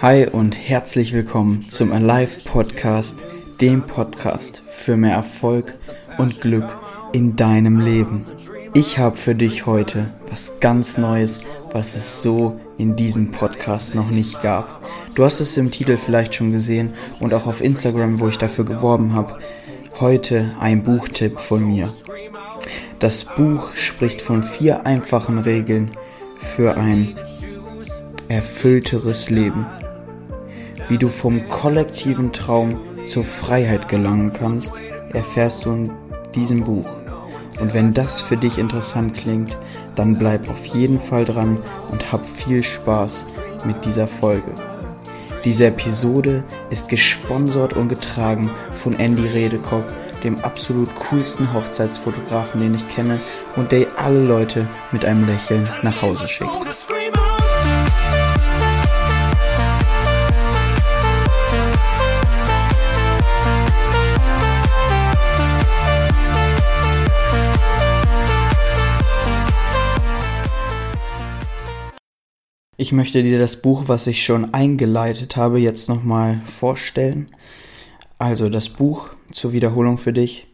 [0.00, 3.20] Hi und herzlich willkommen zum Alive Podcast,
[3.60, 5.78] dem Podcast für mehr Erfolg
[6.18, 6.64] und Glück
[7.12, 8.26] in deinem Leben.
[8.74, 11.38] Ich habe für dich heute was ganz Neues,
[11.70, 14.82] was es so in diesem Podcast noch nicht gab.
[15.14, 18.64] Du hast es im Titel vielleicht schon gesehen und auch auf Instagram, wo ich dafür
[18.64, 19.38] geworben habe.
[20.00, 21.92] Heute ein Buchtipp von mir.
[22.98, 25.90] Das Buch spricht von vier einfachen Regeln
[26.38, 27.14] für ein
[28.28, 29.66] erfüllteres Leben.
[30.88, 34.74] Wie du vom kollektiven Traum zur Freiheit gelangen kannst,
[35.12, 35.90] erfährst du in
[36.34, 36.88] diesem Buch.
[37.60, 39.58] Und wenn das für dich interessant klingt,
[39.94, 41.58] dann bleib auf jeden Fall dran
[41.90, 43.26] und hab viel Spaß
[43.66, 44.52] mit dieser Folge.
[45.44, 49.84] Diese Episode ist gesponsert und getragen von Andy Redekop,
[50.26, 53.20] dem absolut coolsten Hochzeitsfotografen, den ich kenne
[53.54, 56.50] und der alle Leute mit einem Lächeln nach Hause schickt.
[72.78, 77.30] Ich möchte dir das Buch, was ich schon eingeleitet habe, jetzt nochmal vorstellen.
[78.18, 80.46] Also das Buch zur Wiederholung für dich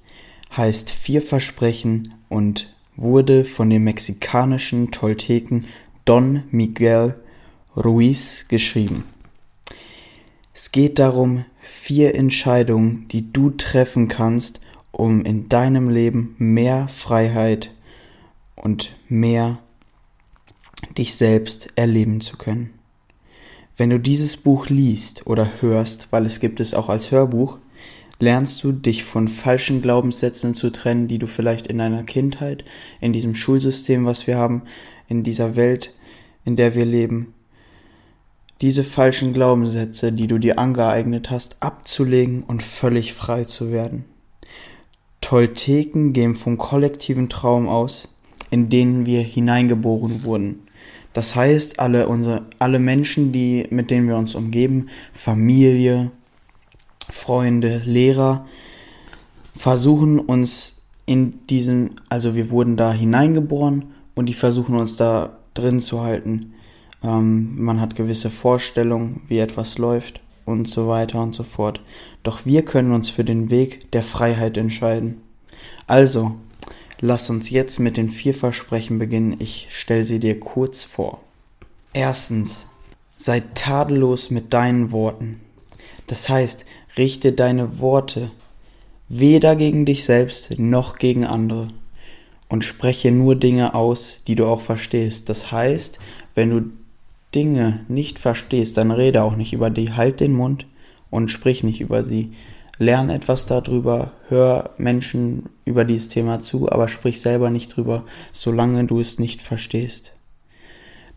[0.57, 5.67] heißt Vier Versprechen und wurde von dem mexikanischen Tolteken
[6.05, 7.15] Don Miguel
[7.77, 9.05] Ruiz geschrieben.
[10.53, 14.61] Es geht darum, vier Entscheidungen, die du treffen kannst,
[14.91, 17.71] um in deinem Leben mehr Freiheit
[18.57, 19.59] und mehr
[20.99, 22.75] dich selbst erleben zu können.
[23.77, 27.59] Wenn du dieses Buch liest oder hörst, weil es gibt es auch als Hörbuch,
[28.19, 32.65] lernst du dich von falschen Glaubenssätzen zu trennen, die du vielleicht in deiner Kindheit,
[33.01, 34.63] in diesem Schulsystem, was wir haben,
[35.09, 35.95] in dieser Welt,
[36.45, 37.35] in der wir leben,
[38.61, 44.05] diese falschen Glaubenssätze, die du dir angeeignet hast, abzulegen und völlig frei zu werden.
[45.21, 48.17] Tolteken gehen vom kollektiven Traum aus,
[48.51, 50.62] in den wir hineingeboren wurden.
[51.13, 56.11] Das heißt, alle unsere, alle Menschen, die, mit denen wir uns umgeben, Familie,
[57.11, 58.47] Freunde, Lehrer,
[59.57, 65.81] versuchen uns in diesen, also wir wurden da hineingeboren und die versuchen uns da drin
[65.81, 66.55] zu halten.
[67.03, 71.81] Ähm, man hat gewisse Vorstellungen, wie etwas läuft und so weiter und so fort.
[72.23, 75.21] Doch wir können uns für den Weg der Freiheit entscheiden.
[75.87, 76.37] Also,
[77.05, 79.35] Lass uns jetzt mit den vier Versprechen beginnen.
[79.41, 81.21] Ich stelle sie dir kurz vor.
[81.93, 82.67] Erstens,
[83.17, 85.41] sei tadellos mit deinen Worten.
[86.07, 86.65] Das heißt,
[86.97, 88.31] richte deine Worte
[89.09, 91.69] weder gegen dich selbst noch gegen andere
[92.49, 95.29] und spreche nur Dinge aus, die du auch verstehst.
[95.29, 95.99] Das heißt,
[96.37, 96.71] wenn du
[97.35, 100.69] Dinge nicht verstehst, dann rede auch nicht über die, halt den Mund
[101.11, 102.31] und sprich nicht über sie
[102.79, 108.85] lern etwas darüber, hör Menschen über dieses Thema zu, aber sprich selber nicht drüber, solange
[108.85, 110.13] du es nicht verstehst.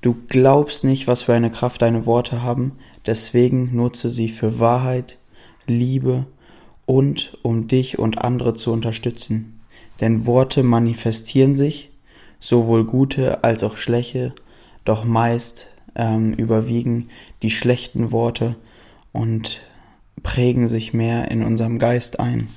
[0.01, 2.73] Du glaubst nicht, was für eine Kraft deine Worte haben,
[3.05, 5.17] deswegen nutze sie für Wahrheit,
[5.65, 6.27] Liebe
[6.85, 9.59] und um dich und andere zu unterstützen.
[10.01, 11.89] Denn Worte manifestieren sich,
[12.39, 14.33] sowohl gute als auch schlechte,
[14.83, 17.09] doch meist ähm, überwiegen
[17.41, 18.55] die schlechten Worte
[19.11, 19.61] und
[20.25, 22.49] prägen sich mehr in unserem Geist ein.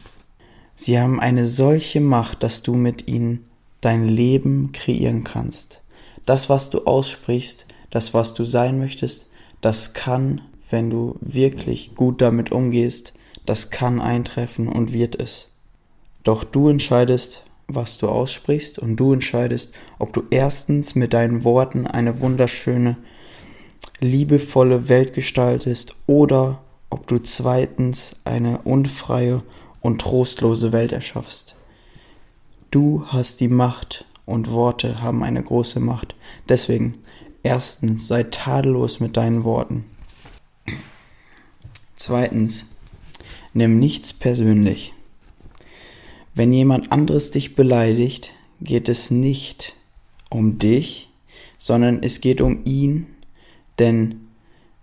[0.74, 3.44] Sie haben eine solche Macht, dass du mit ihnen
[3.82, 5.82] dein Leben kreieren kannst.
[6.24, 9.26] Das, was du aussprichst, das, was du sein möchtest,
[9.60, 10.40] das kann,
[10.70, 13.12] wenn du wirklich gut damit umgehst,
[13.44, 15.48] das kann eintreffen und wird es.
[16.24, 21.86] Doch du entscheidest, was du aussprichst und du entscheidest, ob du erstens mit deinen Worten
[21.86, 22.96] eine wunderschöne,
[24.00, 29.42] liebevolle Welt gestaltest oder ob du zweitens eine unfreie
[29.80, 31.54] und trostlose Welt erschaffst.
[32.70, 36.14] Du hast die Macht und Worte haben eine große Macht.
[36.48, 36.98] Deswegen,
[37.42, 39.84] erstens, sei tadellos mit deinen Worten.
[41.96, 42.66] Zweitens,
[43.54, 44.92] nimm nichts persönlich.
[46.34, 49.74] Wenn jemand anderes dich beleidigt, geht es nicht
[50.30, 51.08] um dich,
[51.58, 53.06] sondern es geht um ihn,
[53.78, 54.27] denn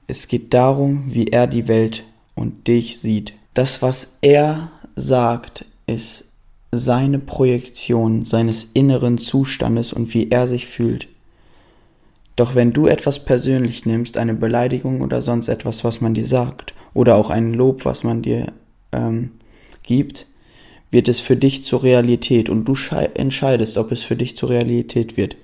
[0.08, 2.04] es geht darum, wie er die Welt
[2.36, 3.34] und dich sieht.
[3.54, 6.32] Das, was er sagt, ist
[6.72, 11.08] seine Projektion seines inneren Zustandes und wie er sich fühlt.
[12.36, 16.74] Doch wenn du etwas persönlich nimmst, eine Beleidigung oder sonst etwas, was man dir sagt,
[16.94, 18.52] oder auch ein Lob, was man dir
[18.92, 19.32] ähm,
[19.84, 20.28] gibt,
[20.92, 22.76] wird es für dich zur Realität und du
[23.16, 25.36] entscheidest, ob es für dich zur Realität wird.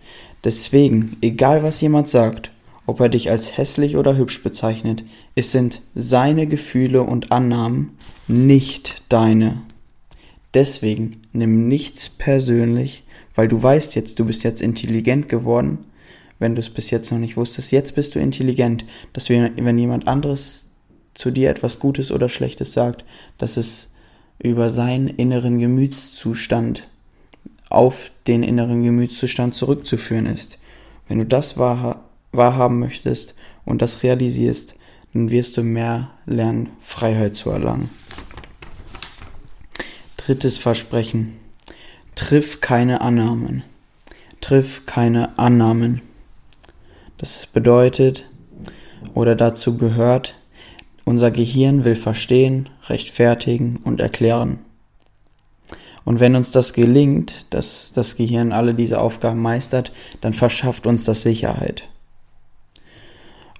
[0.44, 2.52] Deswegen, egal was jemand sagt,
[2.92, 7.98] ob er dich als hässlich oder hübsch bezeichnet, es sind seine Gefühle und Annahmen,
[8.28, 9.62] nicht deine.
[10.54, 15.86] Deswegen nimm nichts persönlich, weil du weißt jetzt, du bist jetzt intelligent geworden,
[16.38, 17.72] wenn du es bis jetzt noch nicht wusstest.
[17.72, 18.84] Jetzt bist du intelligent,
[19.14, 20.72] dass wir, wenn jemand anderes
[21.14, 23.06] zu dir etwas Gutes oder Schlechtes sagt,
[23.38, 23.94] dass es
[24.38, 26.90] über seinen inneren Gemütszustand
[27.70, 30.60] auf den inneren Gemütszustand zurückzuführen ist.
[31.08, 33.36] Wenn du das wahr, wahrhaben möchtest
[33.66, 34.76] und das realisierst,
[35.14, 37.90] dann wirst du mehr lernen, Freiheit zu erlangen.
[40.18, 41.38] Drittes Versprechen.
[42.16, 43.64] Triff keine Annahmen.
[44.40, 46.02] Triff keine Annahmen.
[47.18, 48.30] Das bedeutet
[49.14, 50.36] oder dazu gehört,
[51.06, 54.60] unser Gehirn will verstehen, rechtfertigen und erklären.
[56.04, 59.92] Und wenn uns das gelingt, dass das Gehirn alle diese Aufgaben meistert,
[60.22, 61.84] dann verschafft uns das Sicherheit.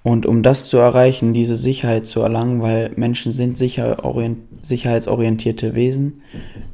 [0.04, 3.98] Und um das zu erreichen, diese Sicherheit zu erlangen, weil Menschen sind sicher
[4.62, 6.22] sicherheitsorientierte Wesen,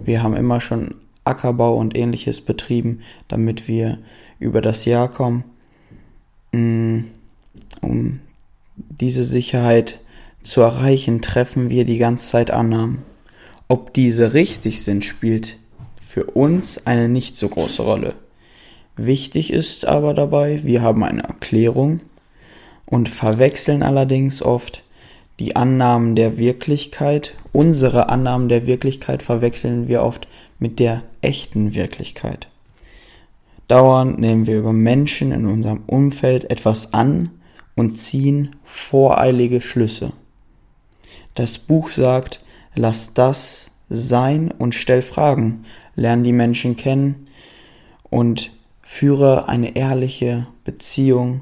[0.03, 0.95] wir haben immer schon
[1.25, 3.99] Ackerbau und ähnliches betrieben, damit wir
[4.39, 5.43] über das Jahr kommen,
[6.53, 6.99] mm,
[7.81, 8.19] um
[8.77, 9.99] diese Sicherheit
[10.41, 12.99] zu erreichen, treffen wir die ganze Zeit Annahmen.
[13.67, 15.57] Ob diese richtig sind, spielt
[16.01, 18.15] für uns eine nicht so große Rolle.
[18.95, 21.99] Wichtig ist aber dabei, wir haben eine Erklärung
[22.87, 24.83] und verwechseln allerdings oft
[25.39, 32.47] die Annahmen der Wirklichkeit, unsere Annahmen der Wirklichkeit verwechseln wir oft mit der echten Wirklichkeit.
[33.67, 37.29] Dauernd nehmen wir über Menschen in unserem Umfeld etwas an
[37.75, 40.13] und ziehen voreilige Schlüsse.
[41.35, 42.43] Das Buch sagt,
[42.73, 47.27] lass das sein und stell Fragen, lerne die Menschen kennen
[48.09, 48.51] und
[48.81, 51.41] führe eine ehrliche Beziehung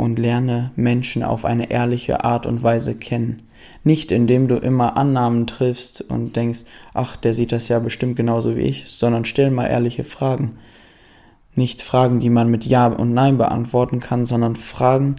[0.00, 3.42] und lerne Menschen auf eine ehrliche Art und Weise kennen.
[3.84, 6.60] Nicht indem du immer Annahmen triffst und denkst,
[6.94, 10.56] ach, der sieht das ja bestimmt genauso wie ich, sondern stell mal ehrliche Fragen.
[11.54, 15.16] Nicht Fragen, die man mit Ja und Nein beantworten kann, sondern Fragen,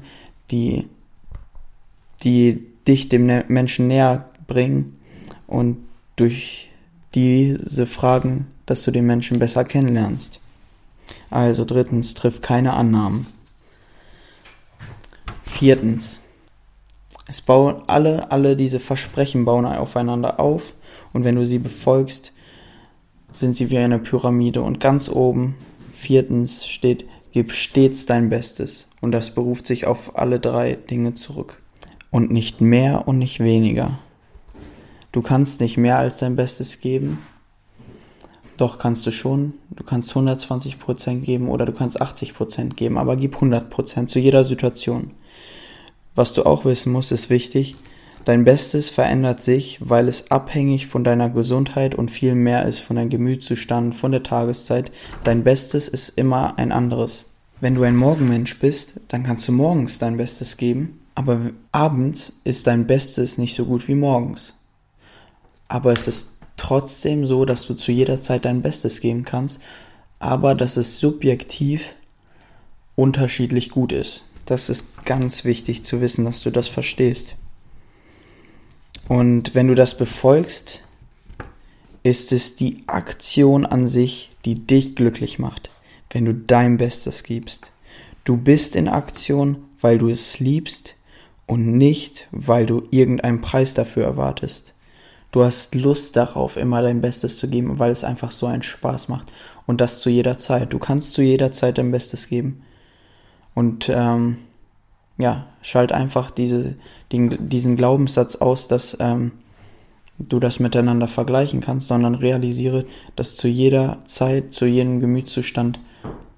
[0.50, 0.88] die,
[2.24, 4.98] die dich dem Menschen näher bringen
[5.46, 5.78] und
[6.16, 6.72] durch
[7.14, 10.40] diese Fragen, dass du den Menschen besser kennenlernst.
[11.30, 13.28] Also drittens, triff keine Annahmen.
[15.62, 16.22] Viertens,
[17.28, 20.74] es bauen alle, alle diese Versprechen bauen aufeinander auf
[21.14, 22.34] und wenn du sie befolgst,
[23.36, 25.56] sind sie wie eine Pyramide und ganz oben,
[25.92, 31.62] viertens steht, gib stets dein Bestes und das beruft sich auf alle drei Dinge zurück
[32.10, 34.00] und nicht mehr und nicht weniger.
[35.12, 37.20] Du kannst nicht mehr als dein Bestes geben.
[38.58, 39.54] Doch kannst du schon.
[39.70, 45.12] Du kannst 120% geben oder du kannst 80% geben, aber gib 100% zu jeder Situation.
[46.16, 47.76] Was du auch wissen musst, ist wichtig.
[48.26, 52.96] Dein Bestes verändert sich, weil es abhängig von deiner Gesundheit und viel mehr ist von
[52.96, 54.92] deinem Gemütszustand, von der Tageszeit.
[55.24, 57.26] Dein Bestes ist immer ein anderes.
[57.60, 62.68] Wenn du ein Morgenmensch bist, dann kannst du morgens dein Bestes geben aber abends ist
[62.68, 64.60] dein Bestes nicht so gut wie morgens.
[65.68, 69.62] Aber es ist trotzdem so, dass du zu jeder Zeit dein Bestes geben kannst,
[70.20, 71.96] aber dass es subjektiv
[72.96, 74.24] unterschiedlich gut ist.
[74.52, 77.36] Das ist ganz wichtig zu wissen, dass du das verstehst.
[79.08, 80.84] Und wenn du das befolgst,
[82.04, 85.70] ist es die Aktion an sich, die dich glücklich macht,
[86.10, 87.72] wenn du dein Bestes gibst.
[88.26, 90.96] Du bist in Aktion, weil du es liebst,
[91.48, 94.74] und nicht, weil du irgendeinen Preis dafür erwartest.
[95.32, 99.08] Du hast Lust darauf, immer dein Bestes zu geben, weil es einfach so einen Spaß
[99.08, 99.32] macht.
[99.66, 100.74] Und das zu jeder Zeit.
[100.74, 102.64] Du kannst zu jeder Zeit dein Bestes geben.
[103.54, 104.38] Und ähm,
[105.18, 106.76] ja, schalt einfach diese,
[107.12, 109.34] den, diesen Glaubenssatz aus, dass ähm,
[110.18, 115.80] du das miteinander vergleichen kannst, sondern realisiere, dass zu jeder Zeit, zu jedem Gemütszustand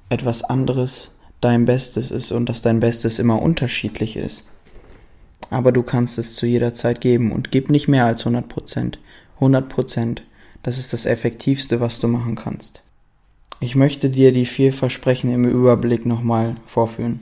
[0.10, 4.46] etwas anderes dein Bestes ist und dass dein Bestes immer unterschiedlich ist
[5.54, 9.00] aber du kannst es zu jeder Zeit geben und gib nicht mehr als 100 Prozent.
[9.36, 10.24] 100 Prozent,
[10.64, 12.82] das ist das Effektivste, was du machen kannst.
[13.60, 17.22] Ich möchte dir die vier Versprechen im Überblick nochmal vorführen.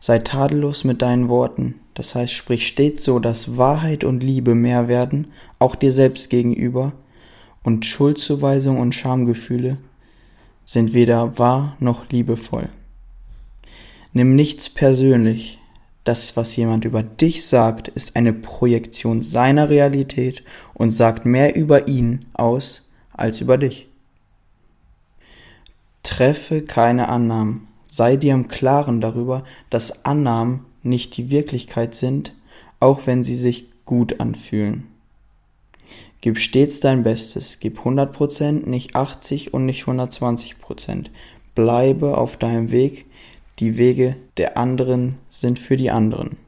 [0.00, 4.86] Sei tadellos mit deinen Worten, das heißt, sprich stets so, dass Wahrheit und Liebe mehr
[4.88, 6.92] werden, auch dir selbst gegenüber,
[7.64, 9.78] und Schuldzuweisung und Schamgefühle
[10.64, 12.68] sind weder wahr noch liebevoll.
[14.12, 15.58] Nimm nichts persönlich,
[16.04, 20.42] das, was jemand über dich sagt, ist eine Projektion seiner Realität
[20.72, 23.87] und sagt mehr über ihn aus als über dich.
[26.08, 27.68] Treffe keine Annahmen.
[27.86, 32.32] Sei dir im Klaren darüber, dass Annahmen nicht die Wirklichkeit sind,
[32.80, 34.86] auch wenn sie sich gut anfühlen.
[36.22, 41.08] Gib stets dein Bestes, gib 100%, nicht 80 und nicht 120%.
[41.54, 43.04] Bleibe auf deinem Weg,
[43.58, 46.38] die Wege der anderen sind für die anderen.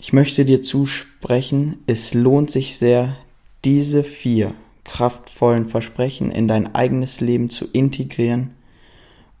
[0.00, 3.16] Ich möchte dir zusprechen, es lohnt sich sehr,
[3.64, 4.54] diese vier
[4.86, 8.52] kraftvollen Versprechen in dein eigenes Leben zu integrieren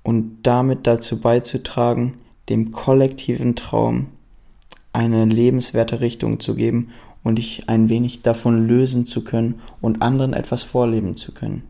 [0.02, 2.14] und damit dazu beizutragen,
[2.48, 4.08] dem kollektiven Traum
[4.92, 6.90] eine lebenswerte Richtung zu geben
[7.22, 11.62] und dich ein wenig davon lösen zu können und anderen etwas vorleben zu können.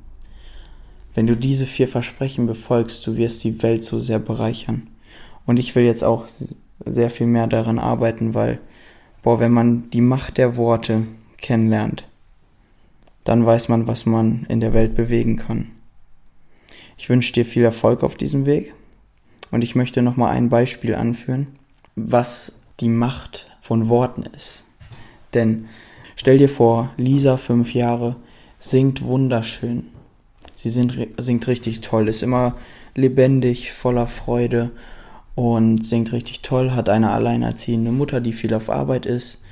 [1.15, 4.89] Wenn du diese vier Versprechen befolgst, du wirst die Welt so sehr bereichern.
[5.47, 6.27] Und ich will jetzt auch
[6.85, 8.59] sehr viel mehr daran arbeiten, weil,
[9.23, 11.07] boah, wenn man die Macht der Worte
[11.39, 12.05] kennenlernt,
[13.27, 15.73] dann weiß man, was man in der Welt bewegen kann.
[16.97, 18.73] Ich wünsche dir viel Erfolg auf diesem Weg
[19.51, 21.49] und ich möchte nochmal ein Beispiel anführen,
[21.97, 24.65] was die Macht von Worten ist.
[25.35, 25.67] Denn
[26.15, 28.17] stell dir vor, Lisa, fünf Jahre,
[28.59, 29.89] singt wunderschön.
[30.55, 32.55] Sie singt, singt richtig toll, ist immer
[32.95, 34.71] lebendig, voller Freude
[35.35, 39.43] und singt richtig toll, hat eine alleinerziehende Mutter, die viel auf Arbeit ist.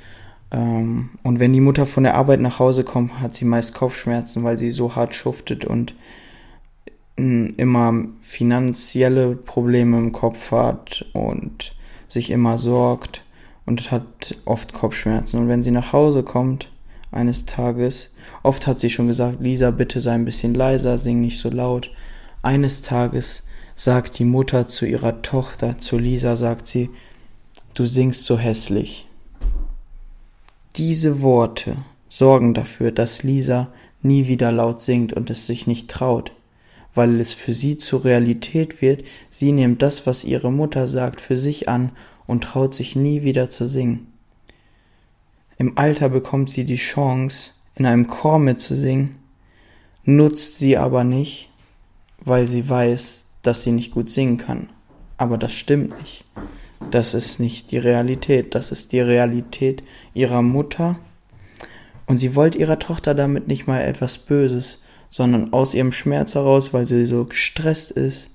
[0.55, 4.43] Ähm, und wenn die Mutter von der Arbeit nach Hause kommt, hat sie meist Kopfschmerzen,
[4.43, 5.93] weil sie so hart schuftet und
[7.17, 11.75] mm, immer finanzielle Probleme im Kopf hat und
[12.07, 13.25] sich immer sorgt
[13.65, 15.39] und hat oft Kopfschmerzen.
[15.39, 16.69] Und wenn sie nach Hause kommt,
[17.15, 18.13] eines Tages.
[18.43, 21.91] Oft hat sie schon gesagt, Lisa, bitte sei ein bisschen leiser, sing nicht so laut.
[22.41, 23.43] Eines Tages
[23.75, 26.89] sagt die Mutter zu ihrer Tochter, zu Lisa, sagt sie,
[27.73, 29.07] du singst so hässlich.
[30.77, 31.77] Diese Worte
[32.09, 36.33] sorgen dafür, dass Lisa nie wieder laut singt und es sich nicht traut,
[36.93, 41.37] weil es für sie zur Realität wird, sie nimmt das, was ihre Mutter sagt, für
[41.37, 41.91] sich an
[42.27, 44.07] und traut sich nie wieder zu singen.
[45.57, 49.17] Im Alter bekommt sie die Chance, in einem Chor mitzusingen,
[50.03, 51.51] nutzt sie aber nicht,
[52.19, 54.69] weil sie weiß, dass sie nicht gut singen kann.
[55.17, 56.25] Aber das stimmt nicht.
[56.91, 58.55] Das ist nicht die Realität.
[58.55, 60.97] Das ist die Realität ihrer Mutter.
[62.05, 66.73] Und sie wollte ihrer Tochter damit nicht mal etwas Böses, sondern aus ihrem Schmerz heraus,
[66.73, 68.31] weil sie so gestresst ist,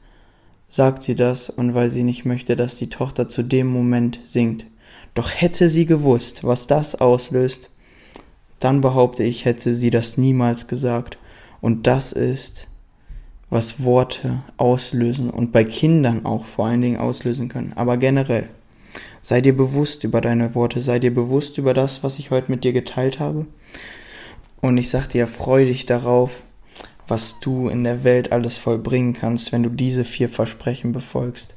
[0.68, 4.66] sagt sie das und weil sie nicht möchte, dass die Tochter zu dem Moment singt.
[5.14, 7.70] Doch hätte sie gewusst, was das auslöst,
[8.61, 11.18] dann behaupte ich, hätte sie das niemals gesagt.
[11.61, 12.68] Und das ist,
[13.50, 18.49] was Worte auslösen und bei Kindern auch vor allen Dingen auslösen können, aber generell.
[19.23, 22.64] Sei dir bewusst über deine Worte, sei dir bewusst über das, was ich heute mit
[22.64, 23.47] dir geteilt habe.
[24.62, 26.42] Und ich sag dir, freu dich darauf,
[27.07, 31.57] was du in der Welt alles vollbringen kannst, wenn du diese vier Versprechen befolgst.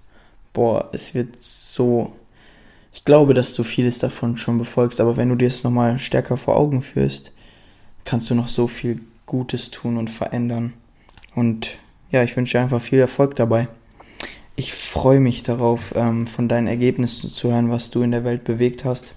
[0.51, 2.13] Boah, es wird so
[2.93, 6.37] ich glaube, dass du vieles davon schon befolgst, aber wenn du dir es nochmal stärker
[6.37, 7.33] vor Augen führst,
[8.05, 10.73] kannst du noch so viel Gutes tun und verändern.
[11.35, 11.79] Und
[12.11, 13.67] ja, ich wünsche dir einfach viel Erfolg dabei.
[14.55, 18.43] Ich freue mich darauf, ähm, von deinen Ergebnissen zu hören, was du in der Welt
[18.43, 19.15] bewegt hast.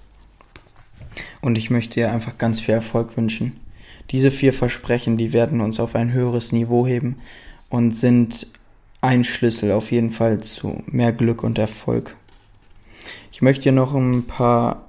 [1.41, 3.59] Und ich möchte dir einfach ganz viel Erfolg wünschen.
[4.11, 7.17] Diese vier Versprechen, die werden uns auf ein höheres Niveau heben
[7.69, 8.47] und sind
[9.01, 12.15] ein Schlüssel auf jeden Fall zu mehr Glück und Erfolg.
[13.31, 14.87] Ich möchte dir noch ein paar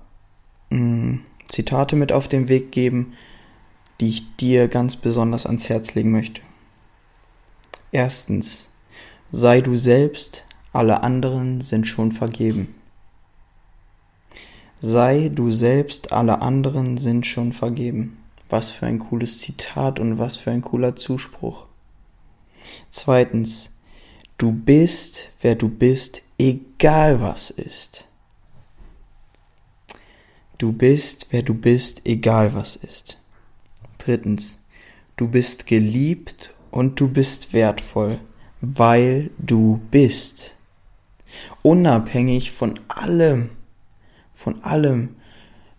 [0.70, 3.14] mh, hm, Zitate mit auf den Weg geben,
[4.00, 6.40] die ich dir ganz besonders ans Herz legen möchte.
[7.90, 8.68] Erstens,
[9.30, 12.75] sei du selbst, alle anderen sind schon vergeben.
[14.80, 18.18] Sei du selbst, alle anderen sind schon vergeben.
[18.50, 21.66] Was für ein cooles Zitat und was für ein cooler Zuspruch.
[22.90, 23.71] Zweitens,
[24.37, 28.04] du bist, wer du bist, egal was ist.
[30.59, 33.18] Du bist, wer du bist, egal was ist.
[33.99, 34.61] Drittens,
[35.16, 38.20] du bist geliebt und du bist wertvoll,
[38.60, 40.56] weil du bist.
[41.62, 43.50] Unabhängig von allem,
[44.34, 45.16] von allem,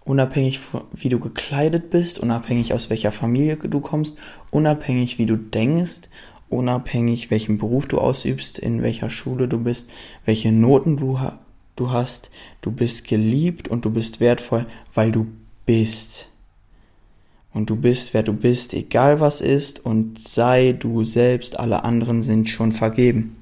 [0.05, 4.17] unabhängig von, wie du gekleidet bist, unabhängig aus welcher Familie du kommst,
[4.51, 6.09] unabhängig wie du denkst,
[6.49, 9.89] unabhängig welchen Beruf du ausübst, in welcher Schule du bist,
[10.25, 11.37] welche Noten du hast
[11.79, 12.29] du hast,
[12.61, 15.27] du bist geliebt und du bist wertvoll, weil du
[15.65, 16.28] bist.
[17.53, 22.21] Und du bist, wer du bist, egal was ist, und sei du selbst, alle anderen
[22.21, 23.37] sind schon vergeben.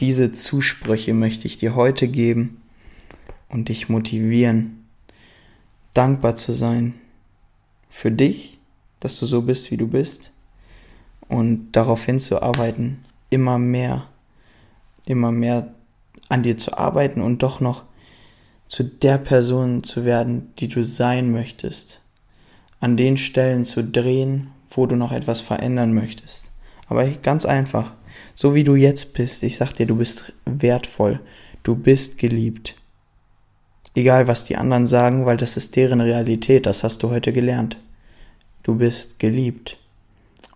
[0.00, 2.60] Diese Zusprüche möchte ich dir heute geben
[3.48, 4.84] und dich motivieren,
[5.94, 6.94] dankbar zu sein
[7.88, 8.58] für dich,
[9.00, 10.32] dass du so bist, wie du bist
[11.28, 14.06] und darauf hinzuarbeiten, immer mehr,
[15.06, 15.72] immer mehr
[16.28, 17.84] an dir zu arbeiten und doch noch
[18.68, 22.00] zu der Person zu werden, die du sein möchtest.
[22.80, 26.44] An den Stellen zu drehen, wo du noch etwas verändern möchtest.
[26.88, 27.94] Aber ganz einfach,
[28.34, 31.20] so wie du jetzt bist, ich sag dir, du bist wertvoll,
[31.62, 32.76] du bist geliebt.
[33.94, 37.78] Egal was die anderen sagen, weil das ist deren Realität, das hast du heute gelernt.
[38.62, 39.78] Du bist geliebt.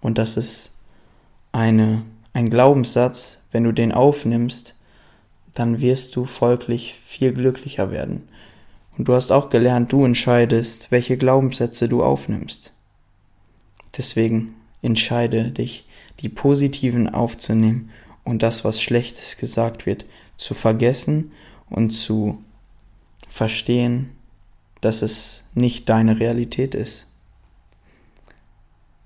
[0.00, 0.72] Und das ist
[1.52, 2.02] eine,
[2.32, 4.74] ein Glaubenssatz, wenn du den aufnimmst,
[5.54, 8.28] dann wirst du folglich viel glücklicher werden.
[8.96, 12.72] Und du hast auch gelernt, du entscheidest, welche Glaubenssätze du aufnimmst.
[13.96, 15.86] Deswegen entscheide dich,
[16.20, 17.90] die positiven aufzunehmen
[18.24, 20.04] und das, was schlechtes gesagt wird,
[20.36, 21.32] zu vergessen
[21.68, 22.38] und zu
[23.28, 24.10] verstehen,
[24.80, 27.06] dass es nicht deine Realität ist.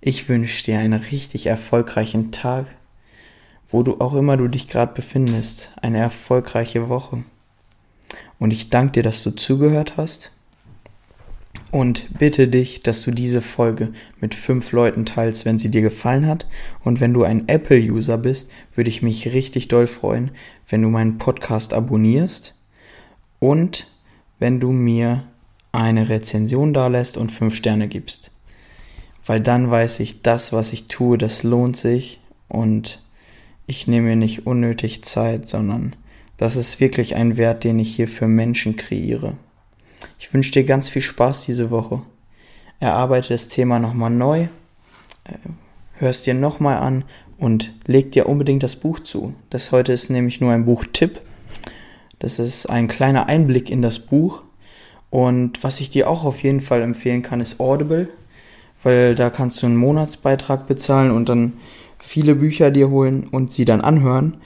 [0.00, 2.66] Ich wünsche dir einen richtig erfolgreichen Tag,
[3.68, 7.24] wo du auch immer du dich gerade befindest, eine erfolgreiche Woche.
[8.38, 10.30] Und ich danke dir, dass du zugehört hast
[11.70, 16.26] und bitte dich, dass du diese Folge mit fünf Leuten teilst, wenn sie dir gefallen
[16.26, 16.46] hat.
[16.84, 20.30] Und wenn du ein Apple-User bist, würde ich mich richtig doll freuen,
[20.68, 22.54] wenn du meinen Podcast abonnierst
[23.40, 23.88] und
[24.38, 25.24] wenn du mir
[25.72, 28.30] eine Rezension dalässt und fünf Sterne gibst.
[29.26, 33.02] Weil dann weiß ich, das, was ich tue, das lohnt sich und
[33.66, 35.96] ich nehme mir nicht unnötig Zeit, sondern
[36.36, 39.34] das ist wirklich ein Wert, den ich hier für Menschen kreiere.
[40.18, 42.02] Ich wünsche dir ganz viel Spaß diese Woche.
[42.80, 44.42] Erarbeite das Thema nochmal neu,
[45.24, 45.38] äh,
[45.94, 47.04] hörst dir nochmal an
[47.38, 49.34] und leg dir unbedingt das Buch zu.
[49.50, 51.20] Das heute ist nämlich nur ein Buchtipp.
[52.18, 54.42] Das ist ein kleiner Einblick in das Buch.
[55.10, 58.08] Und was ich dir auch auf jeden Fall empfehlen kann, ist Audible,
[58.82, 61.54] weil da kannst du einen Monatsbeitrag bezahlen und dann
[62.04, 64.36] viele Bücher dir holen und sie dann anhören.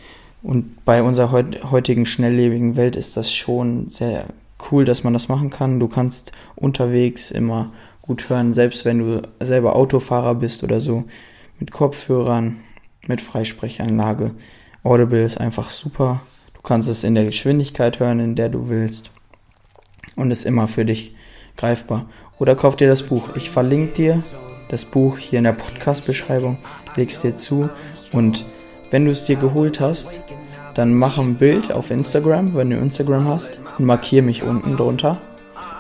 [0.43, 1.33] Und bei unserer
[1.71, 4.27] heutigen schnelllebigen Welt ist das schon sehr
[4.71, 5.81] cool, dass man das machen kann.
[5.81, 11.05] Du kannst unterwegs immer gut hören, selbst wenn du selber Autofahrer bist oder so,
[11.59, 12.61] mit Kopfhörern,
[13.07, 14.31] mit Freisprechanlage.
[14.85, 16.23] Audible ist einfach super.
[16.55, 19.11] Du kannst es in der Geschwindigkeit hören, in der du willst.
[20.15, 21.15] Und ist immer für dich
[21.57, 22.07] greifbar.
[22.39, 23.31] Oder kauf dir das Buch.
[23.35, 24.23] Ich verlinke dir
[24.69, 26.59] das Buch hier in der Podcast-Beschreibung,
[26.97, 27.71] legst dir zu
[28.13, 28.45] und
[28.91, 30.21] wenn du es dir geholt hast,
[30.75, 35.19] dann mach ein Bild auf Instagram, wenn du Instagram hast, und markier mich unten drunter.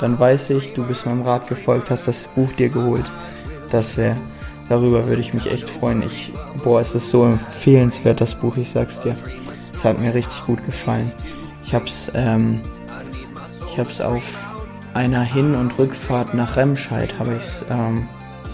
[0.00, 3.10] Dann weiß ich, du bist meinem Rat gefolgt, hast das Buch dir geholt.
[3.70, 4.16] Das wäre,
[4.68, 6.02] darüber würde ich mich echt freuen.
[6.02, 6.32] Ich,
[6.64, 9.14] boah, es ist so empfehlenswert, das Buch, ich sag's dir.
[9.72, 11.12] Es hat mir richtig gut gefallen.
[11.64, 12.62] Ich hab's, ähm,
[13.66, 14.48] ich hab's auf
[14.94, 18.08] einer Hin- und Rückfahrt nach Remscheid, habe ich's ähm,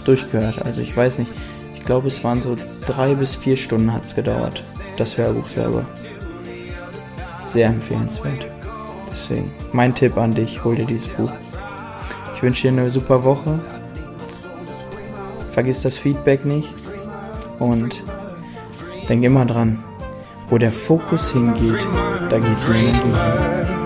[0.07, 0.65] durchgehört.
[0.65, 1.31] Also ich weiß nicht,
[1.73, 4.63] ich glaube es waren so drei bis vier Stunden hat es gedauert,
[4.97, 5.85] das Hörbuch selber.
[7.45, 8.47] Sehr empfehlenswert.
[9.11, 11.31] Deswegen, mein Tipp an dich, hol dir dieses Buch.
[12.33, 13.59] Ich wünsche dir eine super Woche.
[15.51, 16.73] Vergiss das Feedback nicht.
[17.59, 18.03] Und
[19.07, 19.81] denk immer dran,
[20.49, 21.87] wo der Fokus hingeht,
[22.29, 23.84] da geht Energie hin.